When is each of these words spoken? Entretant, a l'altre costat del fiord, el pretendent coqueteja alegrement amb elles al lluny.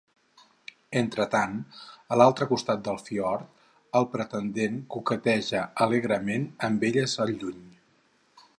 Entretant, 1.01 1.59
a 2.13 2.17
l'altre 2.21 2.47
costat 2.53 2.81
del 2.87 2.97
fiord, 3.09 3.45
el 3.99 4.07
pretendent 4.15 4.79
coqueteja 4.95 5.61
alegrement 5.87 6.49
amb 6.69 6.87
elles 6.91 7.17
al 7.27 7.35
lluny. 7.43 7.61